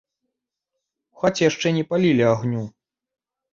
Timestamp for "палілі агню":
1.93-2.67